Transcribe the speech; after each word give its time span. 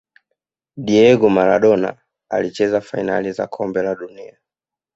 miego 0.77 1.29
Maradona 1.29 1.97
alicheza 2.29 2.81
fainali 2.81 3.31
za 3.31 3.47
kombe 3.47 3.83
la 3.83 3.95
dunia 3.95 4.37